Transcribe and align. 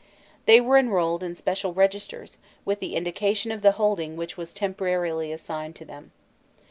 They 0.47 0.59
were 0.59 0.79
enrolled 0.79 1.21
in 1.21 1.35
special 1.35 1.75
registers, 1.75 2.39
with 2.65 2.79
the 2.79 2.95
indication 2.95 3.51
of 3.51 3.61
the 3.61 3.73
holding 3.73 4.15
which 4.17 4.35
was 4.35 4.51
temporarily 4.51 5.31
assigned 5.31 5.75
to 5.75 5.85
them. 5.85 6.11